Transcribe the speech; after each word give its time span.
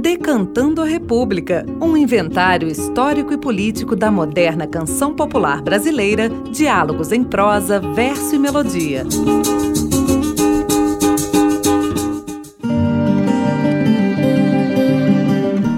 Decantando 0.00 0.82
a 0.82 0.84
República, 0.84 1.64
um 1.80 1.96
inventário 1.96 2.66
histórico 2.66 3.32
e 3.32 3.38
político 3.38 3.94
da 3.94 4.10
moderna 4.10 4.66
canção 4.66 5.14
popular 5.14 5.62
brasileira, 5.62 6.28
diálogos 6.50 7.12
em 7.12 7.22
prosa, 7.22 7.78
verso 7.94 8.34
e 8.34 8.38
melodia. 8.38 9.04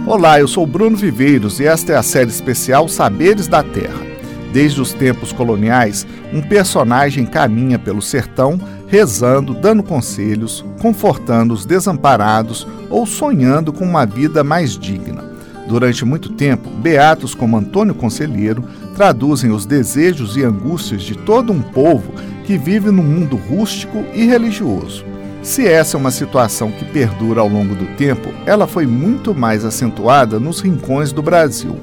Olá, 0.07 0.41
eu 0.41 0.49
sou 0.49 0.67
Bruno 0.67 0.97
Viveiros 0.97 1.61
e 1.61 1.67
esta 1.67 1.93
é 1.93 1.97
a 1.97 2.03
série 2.03 2.31
especial 2.31 2.89
Saberes 2.89 3.47
da 3.47 3.63
Terra. 3.63 4.07
Desde 4.51 4.81
os 4.81 4.95
tempos 4.95 5.33
coloniais, 5.33 6.07
um 6.33 6.41
personagem 6.41 7.27
caminha 7.27 7.79
pelo 7.79 8.01
sertão 8.01 8.59
rezando, 8.87 9.55
dando 9.55 9.83
conselhos, 9.83 10.65
confortando 10.81 11.53
os 11.55 11.65
desamparados 11.65 12.67
ou 12.89 13.07
sonhando 13.07 13.73
com 13.73 13.85
uma 13.85 14.07
vida 14.07 14.45
mais 14.45 14.79
digna. 14.79 15.25
Durante 15.67 16.05
muito 16.05 16.31
tempo, 16.31 16.71
beatos 16.71 17.35
como 17.35 17.57
Antônio 17.57 17.95
Conselheiro 17.95 18.63
traduzem 18.95 19.51
os 19.51 19.67
desejos 19.67 20.37
e 20.37 20.45
angústias 20.45 21.03
de 21.03 21.17
todo 21.17 21.53
um 21.53 21.61
povo 21.61 22.13
que 22.45 22.57
vive 22.57 22.91
num 22.91 23.03
mundo 23.03 23.37
rústico 23.37 24.05
e 24.15 24.25
religioso. 24.25 25.05
Se 25.43 25.67
essa 25.67 25.97
é 25.97 26.01
uma 26.01 26.11
situação 26.11 26.71
que 26.71 26.85
perdura 26.85 27.41
ao 27.41 27.49
longo 27.49 27.75
do 27.75 27.87
tempo, 27.97 28.31
ela 28.47 28.67
foi 28.67 28.87
muito 28.87 29.35
mais 29.35 29.65
acentuada 29.65 30.41
nos 30.41 30.61
rincões 30.61 31.13
do 31.13 31.23
Brasil, 31.23 31.77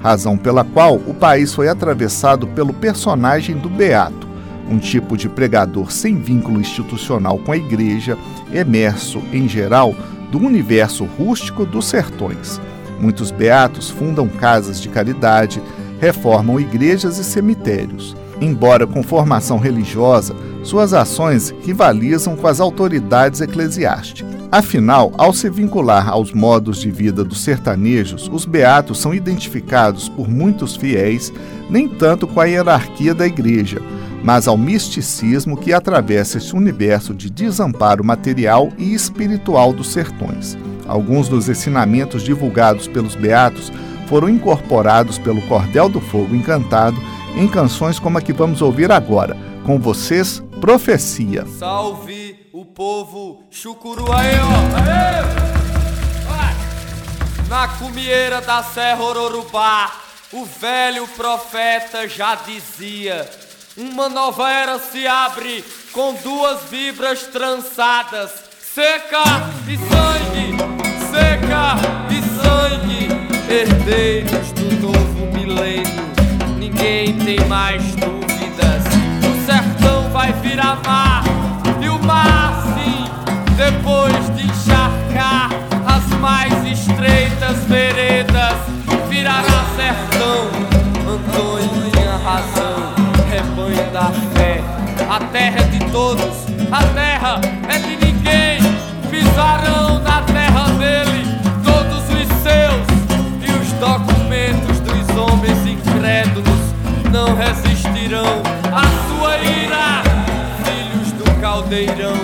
razão 0.00 0.36
pela 0.36 0.64
qual 0.64 0.96
o 0.96 1.14
país 1.14 1.54
foi 1.54 1.68
atravessado 1.68 2.46
pelo 2.48 2.72
personagem 2.72 3.56
do 3.56 3.68
Beato, 3.68 4.27
um 4.70 4.78
tipo 4.78 5.16
de 5.16 5.28
pregador 5.28 5.90
sem 5.90 6.16
vínculo 6.16 6.60
institucional 6.60 7.38
com 7.38 7.52
a 7.52 7.56
igreja, 7.56 8.16
emerso, 8.52 9.22
em 9.32 9.48
geral, 9.48 9.94
do 10.30 10.38
universo 10.38 11.04
rústico 11.04 11.64
dos 11.64 11.86
sertões. 11.86 12.60
Muitos 13.00 13.30
beatos 13.30 13.88
fundam 13.90 14.28
casas 14.28 14.80
de 14.80 14.88
caridade, 14.88 15.62
reformam 16.00 16.60
igrejas 16.60 17.18
e 17.18 17.24
cemitérios. 17.24 18.16
Embora 18.40 18.86
com 18.86 19.02
formação 19.02 19.58
religiosa, 19.58 20.34
suas 20.62 20.92
ações 20.92 21.52
rivalizam 21.62 22.36
com 22.36 22.46
as 22.46 22.60
autoridades 22.60 23.40
eclesiásticas. 23.40 24.38
Afinal, 24.50 25.12
ao 25.18 25.32
se 25.34 25.50
vincular 25.50 26.08
aos 26.08 26.32
modos 26.32 26.80
de 26.80 26.90
vida 26.90 27.22
dos 27.22 27.40
sertanejos, 27.40 28.30
os 28.32 28.46
beatos 28.46 28.98
são 28.98 29.12
identificados 29.12 30.08
por 30.08 30.26
muitos 30.26 30.74
fiéis 30.74 31.32
nem 31.68 31.86
tanto 31.86 32.26
com 32.26 32.40
a 32.40 32.46
hierarquia 32.46 33.14
da 33.14 33.26
igreja, 33.26 33.82
mas 34.22 34.48
ao 34.48 34.56
misticismo 34.56 35.56
que 35.56 35.72
atravessa 35.72 36.38
esse 36.38 36.54
universo 36.54 37.14
de 37.14 37.30
desamparo 37.30 38.04
material 38.04 38.70
e 38.76 38.94
espiritual 38.94 39.72
dos 39.72 39.88
sertões. 39.88 40.56
Alguns 40.86 41.28
dos 41.28 41.48
ensinamentos 41.48 42.22
divulgados 42.22 42.88
pelos 42.88 43.14
beatos 43.14 43.70
foram 44.08 44.28
incorporados 44.28 45.18
pelo 45.18 45.42
Cordel 45.42 45.88
do 45.88 46.00
Fogo 46.00 46.34
Encantado 46.34 46.96
em 47.36 47.46
canções 47.46 47.98
como 47.98 48.18
a 48.18 48.22
que 48.22 48.32
vamos 48.32 48.62
ouvir 48.62 48.90
agora. 48.90 49.36
Com 49.64 49.78
vocês, 49.78 50.42
Profecia. 50.60 51.46
Salve 51.58 52.36
o 52.52 52.64
povo 52.64 53.44
chucuruaê, 53.50 54.34
ó! 54.40 55.08
Na 57.48 57.66
cumieira 57.66 58.42
da 58.42 58.62
Serra 58.62 59.02
Ororubá, 59.02 59.90
o 60.32 60.44
velho 60.44 61.08
profeta 61.08 62.06
já 62.06 62.34
dizia 62.34 63.26
uma 63.78 64.08
nova 64.08 64.50
era 64.50 64.78
se 64.80 65.06
abre 65.06 65.64
com 65.92 66.12
duas 66.14 66.64
vibras 66.68 67.22
trançadas, 67.28 68.32
seca 68.74 69.22
e 69.68 69.76
sangue, 69.76 70.56
seca 71.12 71.76
e 72.10 72.20
sangue, 72.42 73.08
herdeiros 73.48 74.50
do 74.52 74.88
novo 74.88 75.32
milênio. 75.32 76.08
Ninguém 76.58 77.16
tem 77.18 77.38
mais 77.46 77.82
dúvidas. 77.94 78.84
O 79.22 79.46
sertão 79.46 80.10
vai 80.10 80.32
virar 80.32 80.80
mar 80.84 81.22
e 81.80 81.88
o 81.88 82.02
mar, 82.02 82.64
sim, 82.74 83.04
depois 83.56 84.28
de 84.34 84.44
encharcar 84.44 85.50
as 85.86 86.04
mais 86.18 86.52
estreitas 86.64 87.64
veredas, 87.68 88.07
a 96.70 96.82
terra 96.94 97.40
é 97.68 97.78
de 97.78 97.96
ninguém. 97.96 98.58
Pisarão 99.10 99.98
na 100.00 100.22
terra 100.22 100.64
dele 100.78 101.24
todos 101.64 102.04
os 102.04 102.28
seus 102.42 102.86
e 103.40 103.50
os 103.52 103.72
documentos 103.74 104.80
dos 104.80 105.16
homens 105.16 105.66
incrédulos 105.66 106.60
não 107.10 107.34
resistirão 107.34 108.42
à 108.72 108.82
sua 109.08 109.38
ira. 109.38 110.02
Filhos 110.64 111.12
do 111.12 111.40
caldeirão, 111.40 112.16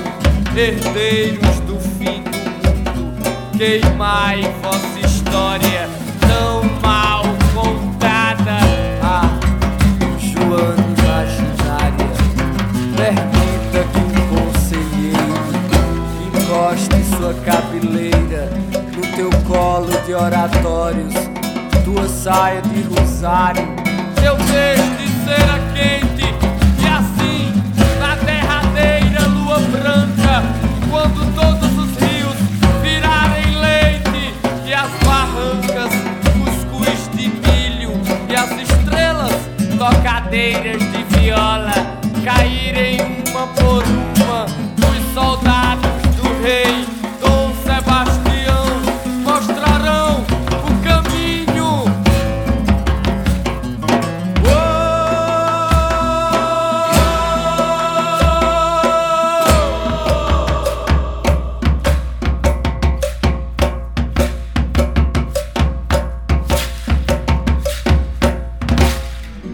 herdeiros 0.55 1.61
do 1.61 1.79
fim 1.99 2.23
do 2.63 3.01
mundo, 3.01 3.57
queimai 3.57 4.43
vossa 4.63 5.01
história 5.01 5.89
tão 6.21 6.65
mal 6.83 7.04
de 20.07 20.13
oratórios, 20.13 21.15
tua 21.83 22.07
saia 22.09 22.61
de 22.61 22.83
rosário. 22.83 23.63
Eu 24.23 24.37
deixo 24.37 24.91
de 24.97 25.09
ser 25.25 25.51
a 25.51 25.59
quente 25.73 26.35
e 26.79 26.87
assim, 26.87 27.53
na 27.99 28.15
derradeira 28.17 29.27
lua 29.29 29.59
branca, 29.61 30.43
quando 30.91 31.35
todos 31.35 31.79
os 31.79 31.97
rios 31.97 32.35
virarem 32.83 33.57
leite 33.57 34.35
e 34.67 34.75
as 34.75 34.91
barrancas 35.05 35.93
cuscuz 36.35 37.09
de 37.17 37.29
milho 37.29 37.93
e 38.29 38.37
as 38.37 38.51
estrelas 38.51 39.33
tocadeiras 39.79 40.81
de 40.81 41.03
viola 41.19 41.73
caírem 42.23 42.99
uma 43.31 43.47
por 43.47 43.83
uma 43.85 44.14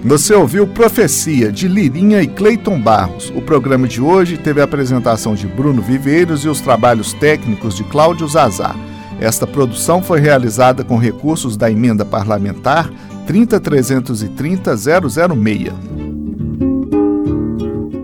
Você 0.02 0.34
ouviu 0.34 0.66
Profecia, 0.66 1.52
de 1.52 1.68
Lirinha 1.68 2.22
e 2.22 2.26
Cleiton 2.26 2.80
Barros. 2.80 3.30
O 3.36 3.42
programa 3.42 3.86
de 3.86 4.00
hoje 4.00 4.38
teve 4.38 4.62
a 4.62 4.64
apresentação 4.64 5.34
de 5.34 5.46
Bruno 5.46 5.82
Viveiros 5.82 6.42
e 6.42 6.48
os 6.48 6.62
trabalhos 6.62 7.12
técnicos 7.12 7.76
de 7.76 7.84
Cláudio 7.84 8.26
Zazar. 8.26 8.74
Esta 9.20 9.46
produção 9.46 10.02
foi 10.02 10.18
realizada 10.18 10.82
com 10.82 10.96
recursos 10.96 11.54
da 11.54 11.70
emenda 11.70 12.02
parlamentar 12.02 12.90
30330-006. 13.28 15.70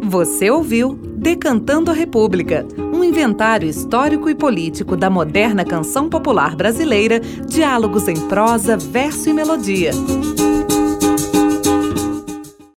Você 0.02 0.50
ouviu 0.50 1.00
Decantando 1.16 1.90
a 1.90 1.94
República, 1.94 2.66
um 2.76 3.02
inventário 3.02 3.66
histórico 3.66 4.28
e 4.28 4.34
político 4.34 4.96
da 4.96 5.08
moderna 5.08 5.64
canção 5.64 6.10
popular 6.10 6.54
brasileira, 6.54 7.20
diálogos 7.49 8.06
em 8.06 8.20
prosa, 8.28 8.76
verso 8.76 9.31
e 9.31 9.32
melodia. 9.32 9.92